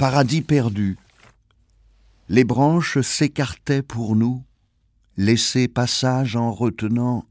[0.00, 0.96] Paradis perdu.
[2.30, 4.42] Les branches s'écartaient pour nous,
[5.18, 7.26] laissaient passage en retenant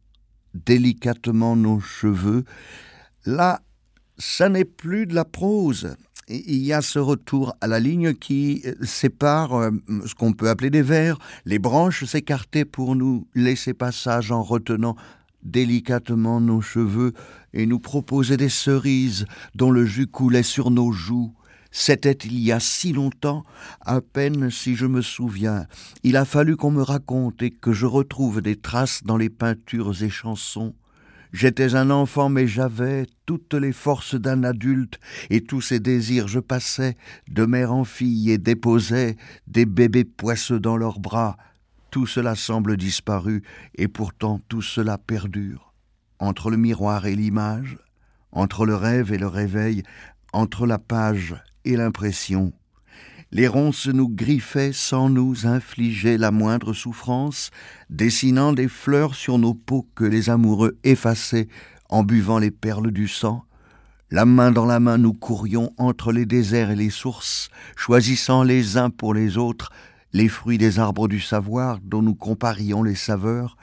[0.54, 2.46] délicatement nos cheveux.
[3.26, 3.63] Là,
[4.20, 5.96] ça n'est plus de la prose.
[6.28, 9.72] Il y a ce retour à la ligne qui sépare euh,
[10.06, 11.17] ce qu'on peut appeler des vers.
[11.46, 14.96] Les branches s'écartaient pour nous, laissaient passage en retenant
[15.42, 17.13] délicatement nos cheveux
[17.52, 21.34] et nous proposaient des cerises dont le jus coulait sur nos joues.
[21.72, 23.45] C'était il y a si longtemps,
[23.82, 25.68] à peine si je me souviens.
[26.04, 30.04] Il a fallu qu'on me raconte et que je retrouve des traces dans les peintures
[30.04, 30.73] et chansons.
[31.32, 36.40] J'étais un enfant, mais j'avais toutes les forces d'un adulte, et tous ces désirs je
[36.40, 36.98] passais
[37.30, 41.38] de mère en fille et déposais des bébés poisseux dans leurs bras.
[41.92, 43.44] Tout cela semble disparu,
[43.76, 45.73] et pourtant tout cela perdure.
[46.17, 47.78] Entre le miroir et l'image,
[48.31, 49.84] entre le rêve et le réveil,
[50.34, 52.54] entre la page et l'impression.
[53.31, 57.52] Les ronces nous griffaient sans nous infliger la moindre souffrance,
[57.89, 61.47] dessinant des fleurs sur nos peaux que les amoureux effaçaient
[61.89, 63.45] en buvant les perles du sang.
[64.09, 68.78] La main dans la main nous courions entre les déserts et les sources, choisissant les
[68.78, 69.72] uns pour les autres
[70.14, 73.58] les fruits des arbres du savoir dont nous comparions les saveurs.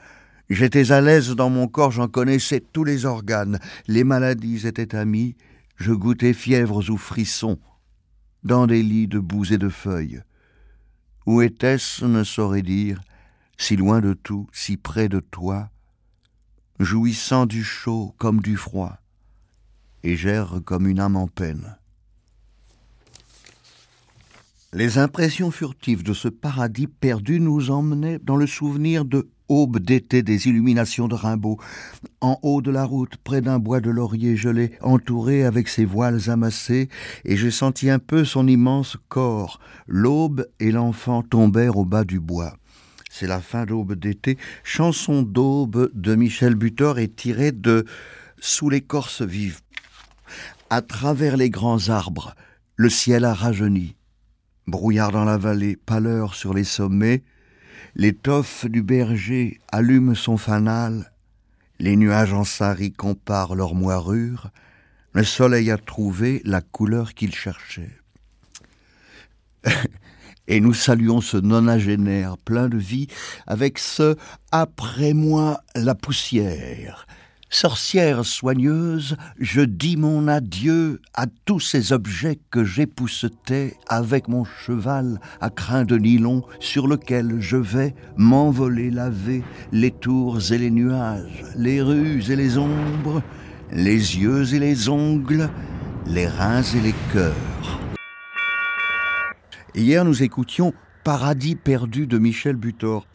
[0.49, 5.35] J'étais à l'aise dans mon corps, j'en connaissais tous les organes, les maladies étaient amies,
[5.75, 7.59] je goûtais fièvres ou frissons,
[8.43, 10.21] dans des lits de boue et de feuilles.
[11.25, 13.01] Où était-ce ne saurais dire,
[13.57, 15.69] si loin de tout, si près de toi,
[16.79, 18.97] jouissant du chaud comme du froid,
[20.03, 21.77] et j'erre comme une âme en peine.
[24.73, 30.23] Les impressions furtives de ce paradis perdu nous emmenaient dans le souvenir de aube d'été
[30.23, 31.57] des illuminations de Rimbaud.
[32.21, 36.29] En haut de la route, près d'un bois de laurier gelé, entouré avec ses voiles
[36.29, 36.89] amassées,
[37.25, 39.59] et j'ai senti un peu son immense corps.
[39.87, 42.57] L'aube et l'enfant tombèrent au bas du bois.
[43.09, 44.37] C'est la fin d'aube d'été.
[44.63, 47.85] Chanson d'aube de Michel Butor est tirée de
[48.39, 49.61] Sous l'écorce vive.
[50.69, 52.35] À travers les grands arbres,
[52.75, 53.95] le ciel a rajeuni.
[54.67, 57.23] Brouillard dans la vallée, pâleur sur les sommets,
[57.95, 61.11] l'étoffe du berger allume son fanal,
[61.79, 64.51] les nuages en sari comparent leur moirure,
[65.13, 67.97] le soleil a trouvé la couleur qu'il cherchait.
[70.47, 73.07] Et nous saluons ce nonagénaire plein de vie
[73.47, 74.15] avec ce
[74.51, 77.05] Après moi la poussière,
[77.49, 85.21] Sorcière soigneuse, je dis mon adieu à tous ces objets que j'époussetais avec mon cheval
[85.39, 91.45] à crin de nylon sur lequel je vais m'envoler laver les tours et les nuages,
[91.55, 93.23] les rues et les ombres,
[93.71, 95.49] les yeux et les ongles,
[96.05, 97.79] les reins et les cœurs.
[99.73, 100.73] Hier nous écoutions
[101.05, 103.07] Paradis perdu de Michel Butor.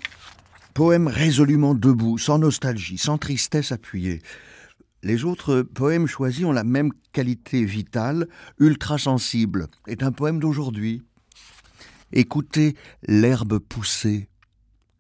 [0.75, 4.23] Poème résolument debout, sans nostalgie, sans tristesse appuyée.
[5.03, 8.29] Les autres poèmes choisis ont la même qualité vitale,
[8.59, 11.03] ultra sensible, est un poème d'aujourd'hui.
[12.13, 12.75] Écoutez
[13.07, 14.29] l'herbe pousser,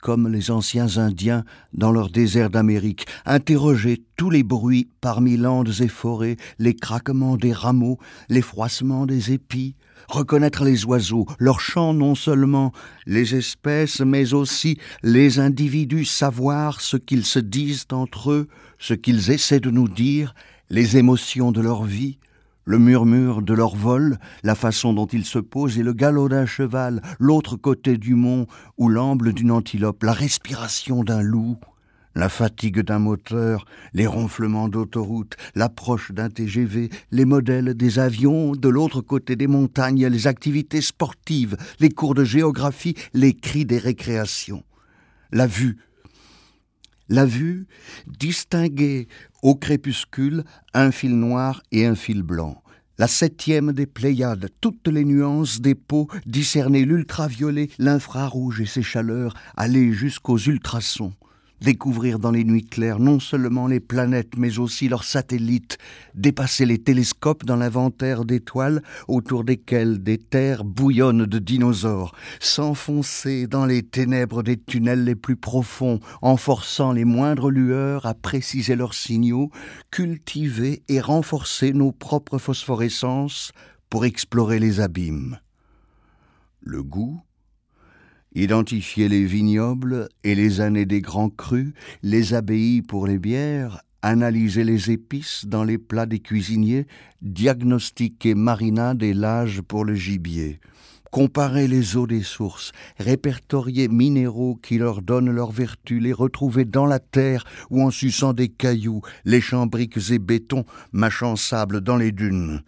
[0.02, 5.88] comme les anciens Indiens dans leur désert d'Amérique, interrogez tous les bruits parmi landes et
[5.88, 7.98] forêts, les craquements des rameaux,
[8.28, 9.76] les froissements des épis,
[10.08, 12.72] reconnaître les oiseaux, leurs chants non seulement,
[13.06, 18.48] les espèces, mais aussi les individus, savoir ce qu'ils se disent entre eux,
[18.78, 20.34] ce qu'ils essaient de nous dire,
[20.68, 22.18] les émotions de leur vie,
[22.64, 26.46] le murmure de leur vol, la façon dont ils se posent et le galop d'un
[26.46, 28.46] cheval, l'autre côté du mont
[28.78, 31.58] ou l'amble d'une antilope, la respiration d'un loup,
[32.14, 33.64] la fatigue d'un moteur,
[33.94, 40.06] les ronflements d'autoroute, l'approche d'un TGV, les modèles des avions, de l'autre côté des montagnes,
[40.06, 44.62] les activités sportives, les cours de géographie, les cris des récréations.
[45.30, 45.78] La vue.
[47.08, 47.66] La vue,
[48.06, 49.08] distinguer
[49.42, 52.62] au crépuscule un fil noir et un fil blanc.
[52.98, 59.34] La septième des Pléiades, toutes les nuances des peaux, discerner l'ultraviolet, l'infrarouge et ses chaleurs,
[59.56, 61.12] aller jusqu'aux ultrasons
[61.62, 65.78] découvrir dans les nuits claires non seulement les planètes mais aussi leurs satellites,
[66.14, 73.66] dépasser les télescopes dans l'inventaire d'étoiles autour desquelles des terres bouillonnent de dinosaures, s'enfoncer dans
[73.66, 78.94] les ténèbres des tunnels les plus profonds en forçant les moindres lueurs à préciser leurs
[78.94, 79.50] signaux,
[79.90, 83.52] cultiver et renforcer nos propres phosphorescences
[83.88, 85.38] pour explorer les abîmes.
[86.60, 87.20] Le goût,
[88.34, 94.64] identifier les vignobles et les années des grands crus, les abbayes pour les bières, analyser
[94.64, 96.86] les épices dans les plats des cuisiniers,
[97.20, 100.60] diagnostiquer marinade et l'âge pour le gibier
[101.12, 106.86] comparer les eaux des sources, répertorier minéraux qui leur donnent leur vertu, les retrouver dans
[106.86, 112.12] la terre ou en suçant des cailloux, les chambriques et bétons, mâchant sable dans les
[112.12, 112.62] dunes.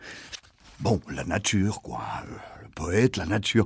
[0.81, 2.03] Bon, la nature, quoi.
[2.63, 3.65] Le poète, la nature.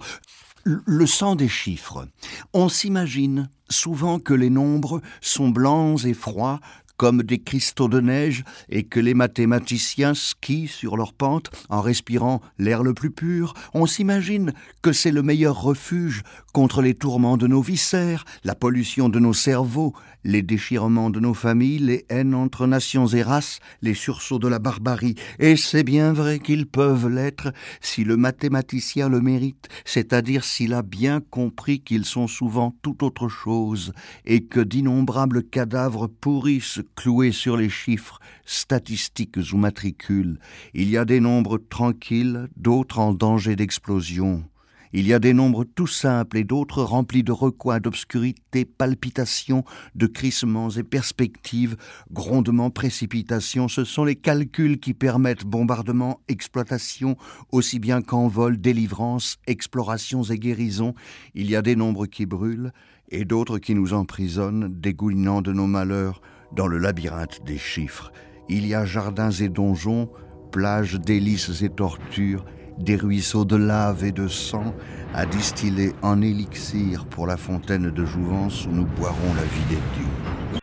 [0.71, 2.07] Le sang des chiffres.
[2.53, 6.61] On s'imagine souvent que les nombres sont blancs et froids,
[6.99, 12.43] comme des cristaux de neige et que les mathématiciens skient sur leur pente en respirant
[12.59, 14.53] l'air le plus pur, on s'imagine
[14.83, 16.23] que c'est le meilleur refuge
[16.53, 21.35] contre les tourments de nos viscères, la pollution de nos cerveaux, les déchirements de nos
[21.35, 25.15] familles, les haines entre nations et races, les sursauts de la barbarie.
[25.39, 30.83] Et c'est bien vrai qu'ils peuvent l'être si le mathématicien le mérite, c'est-à-dire s'il a
[30.83, 33.93] bien compris qu'ils sont souvent tout autre chose
[34.25, 40.39] et que d'innombrables cadavres pourrissent cloués sur les chiffres, statistiques ou matricules.
[40.75, 44.45] Il y a des nombres tranquilles, d'autres en danger d'explosion.
[44.93, 49.65] Il y a des nombres tout simples et d'autres remplis de recoins, d'obscurité, palpitations,
[49.95, 51.77] de crissements et perspectives,
[52.11, 53.69] grondements, précipitations.
[53.69, 57.17] Ce sont les calculs qui permettent bombardement, exploitation,
[57.53, 60.95] aussi bien qu'envol, délivrance, explorations et guérisons.
[61.35, 62.73] Il y a des nombres qui brûlent
[63.11, 66.21] et d'autres qui nous emprisonnent, dégoulinant de nos malheurs
[66.53, 68.13] dans le labyrinthe des chiffres.
[68.49, 70.11] Il y a jardins et donjons,
[70.51, 72.45] plages délices et tortures,
[72.79, 74.75] des ruisseaux de lave et de sang
[75.15, 79.77] à distiller en élixir pour la fontaine de jouvence où nous boirons la vie des
[79.77, 80.61] dieux.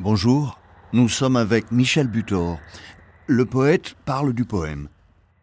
[0.00, 0.58] Bonjour,
[0.92, 2.58] nous sommes avec Michel Butor.
[3.26, 4.88] Le poète parle du poème.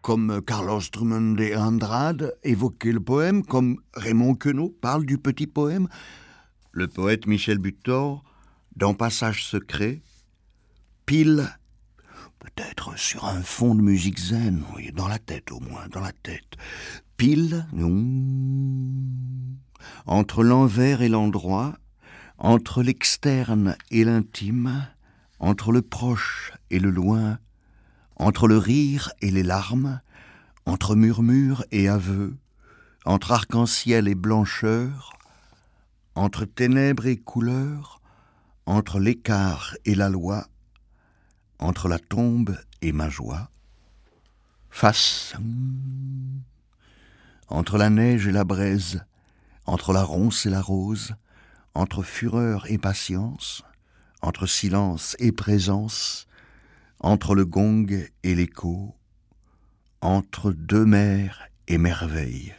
[0.01, 5.87] Comme Carlos Drummond de Andrade évoquait le poème, comme Raymond Queneau parle du petit poème,
[6.71, 8.23] le poète Michel Butor,
[8.75, 10.01] dans Passage secret,
[11.05, 11.49] pile
[12.39, 14.63] peut-être sur un fond de musique zen,
[14.93, 16.57] dans la tête au moins, dans la tête.
[17.17, 17.65] Pile,
[20.05, 21.77] entre l'envers et l'endroit,
[22.37, 24.87] entre l'externe et l'intime,
[25.39, 27.39] entre le proche et le loin,
[28.17, 30.01] entre le rire et les larmes,
[30.65, 32.35] entre murmure et aveu,
[33.05, 35.13] entre arc-en-ciel et blancheur,
[36.15, 38.01] entre ténèbres et couleurs,
[38.65, 40.47] entre l'écart et la loi,
[41.59, 43.49] entre la tombe et ma joie,
[44.69, 45.35] face
[47.47, 49.05] entre la neige et la braise,
[49.65, 51.15] entre la ronce et la rose,
[51.73, 53.63] entre fureur et patience,
[54.21, 56.27] entre silence et présence,
[56.99, 57.85] entre le gong
[58.23, 58.95] et l'écho,
[60.01, 62.55] entre deux mers et merveilles.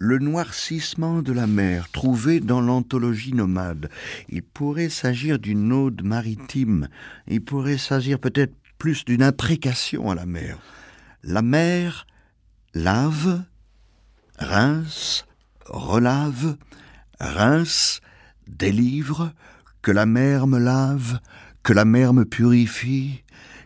[0.00, 3.90] Le noircissement de la mer trouvé dans l'anthologie nomade.
[4.30, 6.88] Il pourrait s'agir d'une ode maritime,
[7.28, 10.58] il pourrait s'agir peut-être plus d'une imprécation à la mer.
[11.22, 12.06] La mer
[12.72, 13.44] lave,
[14.38, 15.26] rince,
[15.66, 16.56] relave,
[17.20, 18.00] rince,
[18.48, 19.34] délivre,
[19.82, 21.20] que la mer me lave,
[21.62, 23.22] que la mer me purifie,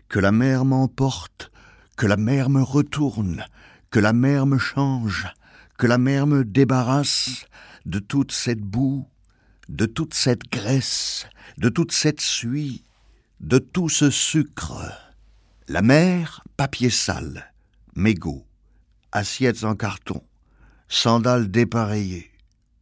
[0.08, 1.52] que la mer m'emporte,
[1.96, 3.44] que la mer me retourne,
[3.92, 5.28] que la mer me change,
[5.78, 7.46] que la mer me débarrasse
[7.86, 9.06] de toute cette boue,
[9.68, 11.26] de toute cette graisse,
[11.58, 12.84] de toute cette suie,
[13.40, 14.82] de tout ce sucre.
[15.68, 17.52] La mer, papier sale,
[17.96, 18.46] mégots,
[19.12, 20.22] assiettes en carton,
[20.88, 22.30] sandales dépareillées,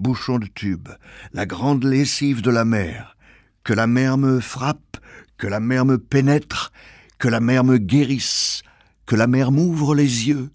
[0.01, 0.89] bouchons de tube,
[1.33, 3.17] la grande lessive de la mer,
[3.65, 4.99] que la mer me frappe,
[5.39, 6.73] que la mer me pénètre,
[7.19, 8.63] que la mer me guérisse,
[9.07, 10.51] que la mer m'ouvre les yeux,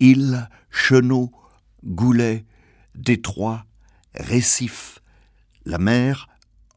[0.00, 1.32] îles, chenaux,
[1.84, 2.44] Goulet,
[2.94, 3.64] détroit,
[4.14, 5.00] récif,
[5.64, 6.28] la mer,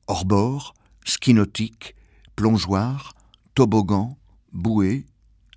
[0.07, 1.95] hors-bord, ski nautique,
[2.35, 3.13] plongeoir,
[3.53, 4.17] toboggan,
[4.51, 5.05] bouée,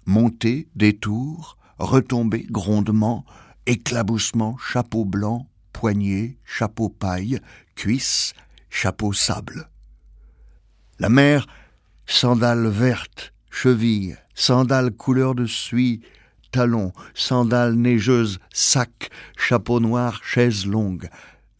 [0.07, 3.25] montée, détour, retombée, grondement,
[3.67, 7.41] éclaboussement, chapeau blanc, poignée, chapeau paille,
[7.75, 8.35] cuisse,
[8.71, 9.69] chapeau sable.
[10.99, 11.47] La mer,
[12.07, 16.03] sandales vertes, cheville, sandales couleur de suie,
[16.51, 21.09] talons, sandales neigeuses, sacs, chapeau noir, chaise longue,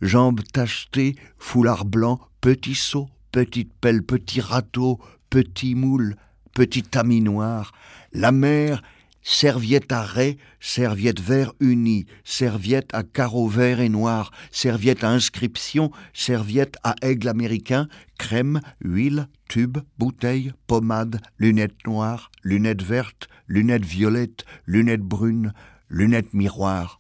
[0.01, 4.99] jambes tachetées, foulard blanc, petit seau, petite pelle, petit râteau,
[5.31, 6.17] petit moule,
[6.55, 7.73] petit tamis noir,
[8.13, 8.83] la mer,
[9.29, 15.91] serviette à raie, serviette vert unie, serviette à carreaux vert et noir, serviette à inscription,
[16.15, 24.47] serviette à aigle américain, crème, huile, tube, bouteille, pommade, lunettes noires, lunettes vertes, lunettes violettes,
[24.65, 25.53] lunettes brunes,
[25.91, 26.99] lunettes miroirs.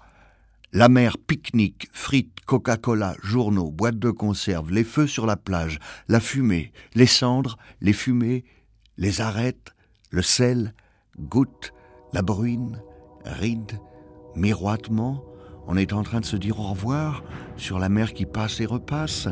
[0.75, 6.21] La mer, pique-nique, frites, Coca-Cola, journaux, boîtes de conserve, les feux sur la plage, la
[6.21, 8.45] fumée, les cendres, les fumées,
[8.99, 9.73] les arêtes,
[10.11, 10.75] le sel,
[11.19, 11.73] gouttes,
[12.13, 12.81] la bruine,
[13.25, 13.79] rides,
[14.35, 15.23] miroitement,
[15.67, 17.23] on est en train de se dire au revoir
[17.57, 19.29] sur la mer qui passe et repasse,